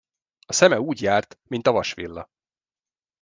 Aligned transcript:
A 0.45 0.53
szeme 0.53 0.79
úgy 0.79 1.01
járt, 1.01 1.39
mint 1.47 1.67
a 1.67 1.71
vasvilla. 1.71 2.29